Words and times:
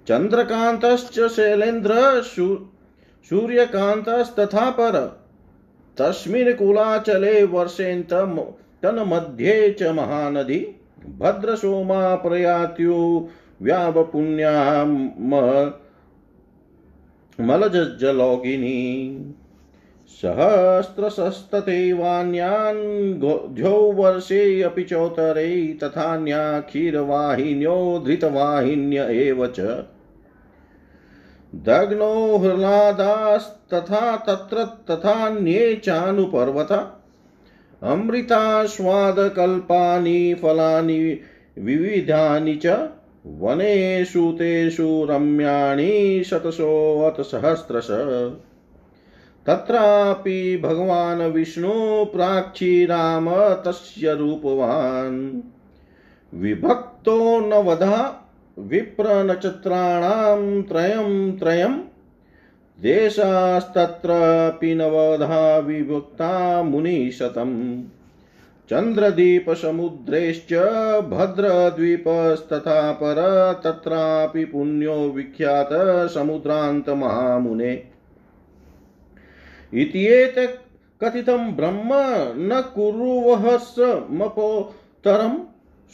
चन्द्रकान्तश्च 0.08 1.28
शैलेन्द्र 1.28 2.22
सूर्यकान्तस्तथा 3.24 4.70
पर। 4.70 5.20
तस्मिन् 5.98 6.54
कुलाचले 6.54 7.44
वर्षेन्तम् 7.44 8.63
तन्मध्ये 8.84 9.70
च 9.80 9.82
महानदी 9.82 10.58
भद्रसोमा 11.18 12.14
प्रयात्यो 12.14 13.28
व्यावपुण्यां 13.62 14.88
मलजलोगिनी 17.38 18.80
सहस्रशस्ततेवान्यान् 20.22 21.14
द्यौ 23.54 23.78
वर्षे 23.92 24.40
अपि 24.62 24.82
चोत्तरे 24.82 25.50
तथान्या 25.82 26.60
क्षीरवाहिन्यो 26.60 27.76
धृतवाहिन्य 28.06 28.98
एव 29.10 29.46
च। 29.46 29.60
दग्नो 31.52 32.14
हृलादास्तथा 32.38 34.16
तत्र 34.16 34.64
तथान्ये 34.90 35.74
चानुपर्वता 35.84 36.93
अमृतास्वादकल्पानि 37.84 40.36
फलानि 40.42 41.20
विविधानि 41.58 42.56
च 42.56 42.90
वनेषु 43.26 44.32
तेषु 44.32 45.06
रम्याणि 45.10 46.22
शतशोऽतसहस्रश 46.26 47.86
तत्रापि 49.46 50.62
भगवान् 50.64 51.22
विष्णु 51.22 52.04
प्राक्षीराम 52.04 53.56
तस्य 53.66 54.14
रूपवान्। 54.14 55.42
विभक्तो 56.40 57.40
नवधा 57.40 58.20
विप्रनक्षत्राणां 58.58 60.62
त्रयं 60.62 61.36
त्रयम् 61.36 61.80
देशास्तत्रापि 62.80 64.74
नवधा 64.74 65.58
विभक्ता 65.58 66.62
मुनिशतम्। 66.62 67.82
चन्द्रदीपसमुद्रेश्च 68.70 70.52
भद्रद्वीपस्तथा 71.08 72.92
पर 72.92 73.60
तत्रापि 73.64 74.44
पुण्यो 74.44 74.92
विख्यात 74.92 76.08
समुद्रान्तमहामुने। 76.08 77.82
इत्येत 79.74 80.60
कथितं 81.00 81.56
ब्रह्म 81.56 81.90
न 82.36 82.64
कुरुवहस्मपोत्तरं 82.74 85.38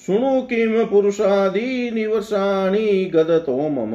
शृणु 0.06 0.42
किं 0.42 0.86
पुरुषादीनिवसानि 0.86 3.10
गदतो 3.14 3.56
मम। 3.56 3.92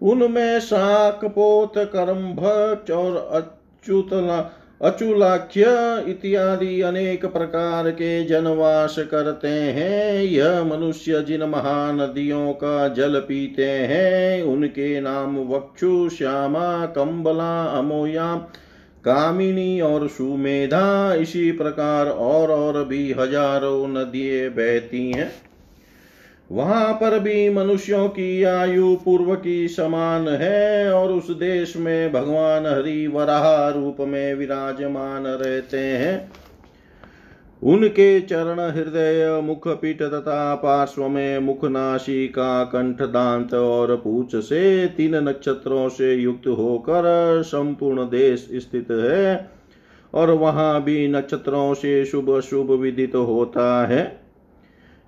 उनमें 0.09 0.59
शाकपोत 0.59 1.73
करम्भ 1.77 2.77
चौर 2.87 3.15
अच्युतला 3.15 4.51
अचुलाख्य 4.81 5.63
इत्यादि 6.07 6.81
अनेक 6.81 7.25
प्रकार 7.25 7.91
के 7.91 8.23
जनवास 8.23 8.95
करते 8.99 9.47
हैं। 9.47 10.23
यह 10.23 10.63
मनुष्य 10.63 11.21
जिन 11.21 11.43
महानदियों 11.43 12.53
का 12.53 12.87
जल 12.87 13.19
पीते 13.19 13.65
हैं, 13.65 14.43
उनके 14.43 15.01
नाम 15.01 15.37
वक्षु, 15.37 16.09
श्यामा 16.09 16.85
कम्बला 16.85 17.63
अमोया, 17.63 18.35
कामिनी 19.05 19.81
और 19.81 20.07
सुमेधा, 20.07 21.13
इसी 21.13 21.51
प्रकार 21.51 22.07
और 22.07 22.51
और 22.51 22.85
भी 22.85 23.11
हज़ारों 23.11 23.87
नदियाँ 23.87 24.49
बहती 24.49 25.11
हैं। 25.11 25.52
वहाँ 26.51 26.93
पर 26.93 27.19
भी 27.19 27.49
मनुष्यों 27.49 28.09
की 28.09 28.43
आयु 28.43 28.95
पूर्व 28.95 29.35
की 29.35 29.67
समान 29.67 30.27
है 30.27 30.93
और 30.93 31.11
उस 31.11 31.31
देश 31.31 31.77
में 31.77 32.11
भगवान 32.11 32.65
हरि 32.65 33.07
वराह 33.07 33.67
रूप 33.67 33.97
में 33.99 34.33
विराजमान 34.35 35.23
रहते 35.25 35.77
हैं। 35.77 36.31
उनके 37.63 38.21
चरण 38.21 38.59
हृदय 38.59 39.41
मुख 39.43 39.67
पीठ 39.67 40.01
तथा 40.01 40.55
पार्श्व 40.55 41.07
में 41.07 41.39
मुख 41.39 41.65
नाशिका 41.65 42.63
कंठ 42.63 43.01
दांत 43.01 43.53
और 43.53 43.95
पूछ 43.95 44.35
से 44.35 44.87
तीन 44.87 45.15
नक्षत्रों 45.15 45.89
से 45.89 46.13
युक्त 46.15 46.47
होकर 46.47 47.43
संपूर्ण 47.45 48.03
देश 48.03 48.49
स्थित 48.53 48.87
है 48.91 49.49
और 50.13 50.31
वहाँ 50.31 50.83
भी 50.83 51.07
नक्षत्रों 51.07 51.73
से 51.73 52.05
शुभ 52.05 52.39
शुभ 52.39 52.71
विदित 52.71 53.15
होता 53.15 53.87
है। 53.87 54.22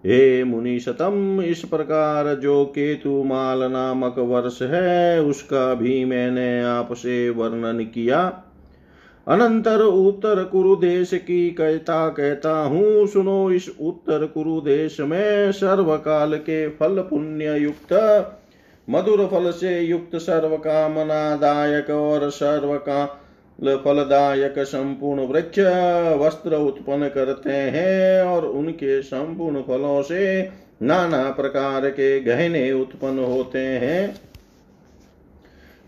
हे 0.06 0.44
मुनिशतम, 0.44 1.42
इस 1.42 1.60
प्रकार 1.60 2.36
जो 2.36 2.66
केतु 2.66 3.24
माल 3.24 3.64
नामक 3.64 4.16
वर्ष 4.20 4.62
है, 4.62 5.22
उसका 5.22 5.74
भी 5.74 6.06
मैंने 6.06 6.64
आपसे 6.64 7.30
वर्णन 7.30 7.80
किया। 7.80 8.42
अनंतर 9.28 9.82
उत्तर 9.82 10.44
कुरु 10.44 10.76
देश 10.76 11.14
की 11.14 11.50
कहता 11.50 12.10
कहता 12.10 12.58
हूँ, 12.58 13.08
सुनो 13.08 13.52
इस 13.52 13.70
उत्तर 13.82 14.26
कुरु 14.26 14.62
देश 14.62 15.00
में 15.00 15.52
सर्वकाल 15.52 16.38
के 16.38 16.68
फल 16.70 17.00
पुण्य 17.00 17.58
युक्त 17.58 17.94
मधुर 18.90 19.26
फल 19.26 19.52
से 19.52 19.80
युक्त 19.82 20.16
सर्व 20.16 20.58
कामनादायक 20.58 21.90
और 21.90 22.30
सर्व 22.30 22.78
का 22.78 23.22
फलदायक 23.64 24.56
संपूर्ण 24.60 25.22
वृक्ष 25.22 25.60
वस्त्र 26.20 26.56
उत्पन्न 26.56 27.08
करते 27.08 27.52
हैं 27.52 28.24
और 28.24 28.46
उनके 28.46 29.02
संपूर्ण 29.02 29.62
फलों 29.62 30.02
से 30.02 30.50
नाना 30.82 31.32
प्रकार 31.32 31.90
के 31.90 32.20
गहने 32.20 32.72
उत्पन्न 32.72 33.20
होते 33.20 33.60
हैं। 33.60 34.22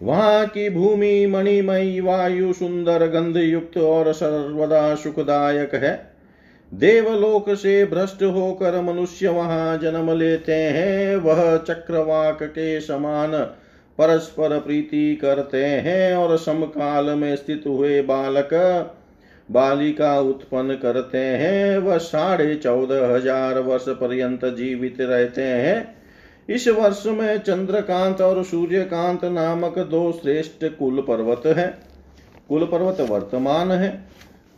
वहाँ 0.04 0.48
की 0.48 0.70
भूमि 0.70 1.26
मणिमयी, 1.26 2.00
वायु 2.00 2.54
सुंदर 2.54 3.08
गंध 3.08 3.38
युक्त 3.38 3.78
और 3.78 4.14
सर्वदा 4.14 4.96
सुखदायक 4.96 5.76
है। 5.76 6.12
देवलोक 6.74 7.50
से 7.50 7.86
भ्रष्ट 7.86 8.24
होकर 8.24 8.82
मनुष्य 8.82 9.28
वहाँ 9.28 9.78
जन्म 9.78 10.12
लेते 10.12 10.54
हैं। 10.54 11.16
वह 11.16 11.58
चक्रवाक 11.58 12.44
के 12.44 12.82
समान 12.82 13.32
परस्पर 14.00 14.58
प्रीति 14.60 15.16
करते 15.16 15.66
हैं 15.66 16.16
और 16.16 16.38
समकाल 16.38 17.10
में 17.10 17.36
स्थित 17.36 17.64
हुए 17.68 18.02
बालक 18.02 18.54
बालिका 19.50 20.20
उत्पन्न 20.20 20.76
करते 20.76 21.18
हैं। 21.18 21.78
वह 21.78 21.98
साढ़े 21.98 22.56
चौदह 22.56 23.06
हज़ार 23.16 23.60
वर्ष 23.60 23.86
पर्यंत 23.90 24.46
जीवित 24.46 25.02
रहते 25.02 25.42
हैं। 25.42 25.96
इस 26.50 26.68
वर्ष 26.68 27.04
में 27.08 27.38
चंद्रकांत 27.38 28.22
और 28.22 28.44
सूर्यकांत 28.44 29.26
नामक 29.26 29.80
दो 29.80 30.12
श्रेष्ठ 30.12 30.66
कुल 30.80 31.02
पर्वत 31.02 31.46
है। 31.48 31.68
कुल 32.50 32.66
पर्वत 32.66 33.02
वर्तमान 33.02 33.72
है। 33.72 33.90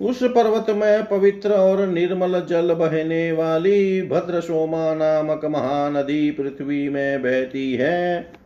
उस 0.01 0.23
पर्वत 0.23 0.69
में 0.69 1.05
पवित्र 1.05 1.51
और 1.51 1.85
निर्मल 1.87 2.39
जल 2.49 2.73
बहने 2.73 3.31
वाली 3.31 4.01
भद्र 4.01 4.41
सोमा 4.41 4.93
नामक 4.93 5.45
महानदी 5.45 6.29
पृथ्वी 6.31 6.87
में 6.89 7.21
बहती 7.21 7.73
है। 7.73 8.38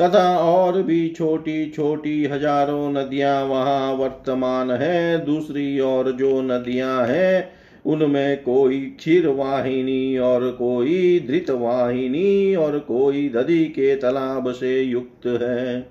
तथा 0.00 0.36
और 0.38 0.82
भी 0.82 1.08
छोटी 1.08 1.70
छोटी 1.70 2.24
हज़ारों 2.24 2.90
नदियाँ 2.92 3.44
वहाँ 3.44 3.92
वर्तमान 3.94 4.70
है। 4.70 5.24
दूसरी 5.24 5.78
और 5.80 6.10
जो 6.12 6.40
नदियाँ 6.42 7.06
हैं, 7.06 7.50
उनमें 7.86 8.42
कोई 8.42 8.80
क्षीर 8.98 9.26
वाहिनी 9.28 10.18
और 10.18 10.50
कोई 10.50 11.20
धृत 11.28 11.50
वाहिनी 11.50 12.54
और 12.54 12.78
कोई 12.78 13.28
दधि 13.28 13.64
के 13.68 13.94
तालाब 13.96 14.50
से 14.52 14.80
युक्त 14.82 15.26
है। 15.42 15.86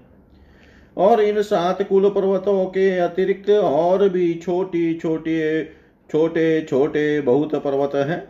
और 0.98 1.22
इन 1.22 1.42
सात 1.42 1.82
कुल 1.82 2.10
पर्वतों 2.10 2.66
के 2.66 2.90
अतिरिक्त 2.98 3.50
और 3.50 4.08
भी 4.10 4.34
छोटी 4.36 4.94
छोटी, 4.94 5.64
छोटे 6.10 6.62
छोटे 6.62 7.22
बहुत 7.22 7.56
पर्वत 7.56 7.96
हैं। 7.96 8.24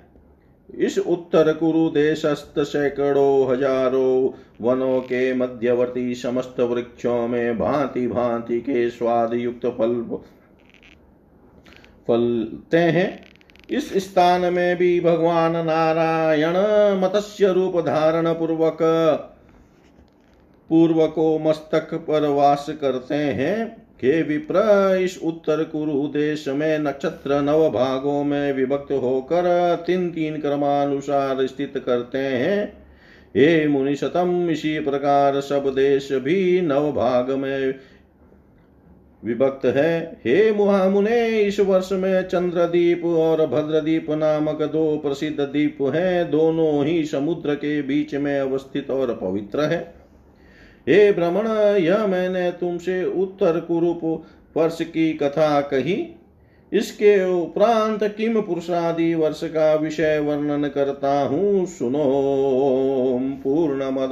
इस 0.77 0.97
उत्तर 0.97 1.53
कुरु 1.53 1.89
देशस्थ 1.89 2.59
सैकड़ों, 2.59 3.51
हज़ारों 3.51 4.31
वनों 4.61 4.99
के 5.01 5.33
मध्यवर्ती 5.33 6.15
समस्त 6.15 6.59
वृक्षों 6.59 7.27
में 7.27 7.57
भांति 7.59 8.07
भांति 8.07 8.59
के 8.61 8.89
स्वाद 8.89 9.33
युक्त 9.33 9.65
फल 9.77 10.01
फलते 12.07 12.77
हैं। 12.77 13.25
इस 13.69 13.93
स्थान 13.97 14.53
में 14.53 14.77
भी 14.77 14.99
भगवान 14.99 15.65
नारायण 15.65 16.55
मत्स्य 17.01 17.53
रूप 17.53 17.79
धारण 17.79 18.33
पूर्वक, 18.33 18.77
पूर्व 20.69 21.07
को 21.07 21.39
मस्तक 21.39 21.93
पर 21.93 22.27
वास 22.27 22.65
करते 22.81 23.15
हैं। 23.15 23.88
के 23.99 24.21
विप्र 24.21 24.61
इस 25.01 25.19
उत्तर 25.23 25.63
कुरु 25.63 26.07
देश 26.07 26.47
में 26.47 26.79
नक्षत्र 26.79 27.41
नव 27.41 27.69
भागों 27.69 28.23
में 28.23 28.53
विभक्त 28.53 28.91
होकर 28.91 29.83
तीन 29.87 30.11
तीन 30.11 30.41
क्रमानुसार 30.41 31.47
स्थित 31.47 31.73
करते 31.85 32.17
हैं। 32.17 32.73
हे 33.37 33.67
मुनिशतम 33.67 34.49
इसी 34.49 34.79
प्रकार 34.79 35.41
सब 35.41 35.75
देश 35.75 36.11
भी 36.11 36.61
नव 36.61 36.91
भाग 36.91 37.31
में 37.31 37.75
विभक्त 39.25 39.65
है। 39.65 40.21
हे 40.25 40.51
मुहामुने, 40.51 41.41
इस 41.41 41.59
वर्ष 41.59 41.91
में 41.91 42.27
चंद्रदीप 42.27 43.05
और 43.05 43.47
भद्रदीप 43.47 44.09
नामक 44.09 44.61
दो 44.61 44.97
प्रसिद्ध 44.97 45.39
दीप 45.39 45.77
हैं। 45.81 46.31
दोनों 46.31 46.85
ही 46.85 47.05
समुद्र 47.05 47.55
के 47.55 47.81
बीच 47.81 48.15
में 48.15 48.39
अवस्थित 48.39 48.91
और 48.91 49.15
पवित्र 49.15 49.61
है। 49.61 49.98
हे 50.89 51.11
भ्रमण 51.11 51.47
यह 51.83 52.07
मैंने 52.07 52.51
तुमसे 52.51 53.05
उत्तर 53.05 53.59
कुरूप 53.59 54.23
वर्ष 54.57 54.81
की 54.81 55.13
कथा 55.13 55.61
कही। 55.61 56.15
इसके 56.73 57.41
उपरांत 57.41 58.03
किम 58.03 58.41
पुरुषादि 58.41 59.15
वर्ष 59.15 59.41
का 59.43 59.75
विषय 59.75 60.19
वर्णन 60.19 60.67
करता 60.67 61.21
हूँ, 61.21 61.65
सुनो। 61.65 61.99
पूर्ण 61.99 63.31
पूर्णमद 63.31 64.09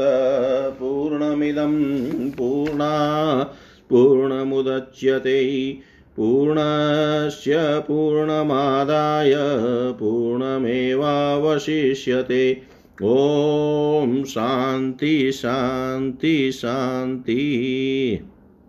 पूर्णमिदम 0.79 2.29
पूर्णा, 2.29 3.56
पूर्णमुदच्यते, 3.89 5.77
पूर्णस्य 6.18 7.56
पूर्णमादाय, 7.59 9.33
पूर्णमेवावशिष्यते। 9.91 12.76
ॐ 13.04 14.24
शान्ति 14.24 15.32
शान्ति 15.32 16.52
शान्ति 16.52 17.38